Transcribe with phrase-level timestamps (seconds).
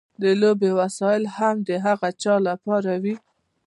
[0.21, 3.15] د لوبو وسایل هم د هغه چا لپاره وي.